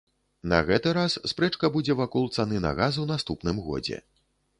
На 0.51 0.59
гэты 0.69 0.93
раз 0.97 1.17
спрэчка 1.31 1.69
будзе 1.75 1.97
вакол 1.99 2.25
цаны 2.39 2.63
на 2.65 2.71
газ 2.79 2.97
у 3.05 3.07
наступным 3.13 3.61
годзе. 3.69 4.01